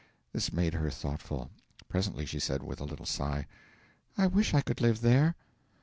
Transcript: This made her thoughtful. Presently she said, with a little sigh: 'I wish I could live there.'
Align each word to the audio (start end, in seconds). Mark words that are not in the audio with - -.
This 0.33 0.51
made 0.51 0.73
her 0.73 0.89
thoughtful. 0.89 1.51
Presently 1.87 2.25
she 2.25 2.39
said, 2.39 2.63
with 2.63 2.81
a 2.81 2.85
little 2.85 3.05
sigh: 3.05 3.45
'I 4.17 4.27
wish 4.33 4.55
I 4.55 4.61
could 4.61 4.81
live 4.81 5.01
there.' 5.01 5.35